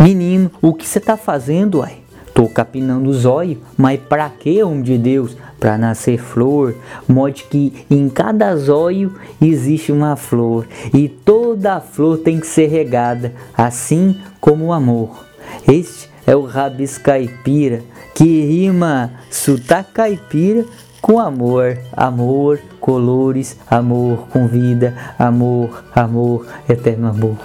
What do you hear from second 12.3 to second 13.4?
que ser regada,